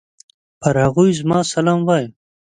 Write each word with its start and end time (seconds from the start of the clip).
پر 0.61 0.75
هغوی 0.85 1.09
زما 1.19 1.39
سلام 1.53 1.79
وايه! 1.87 2.07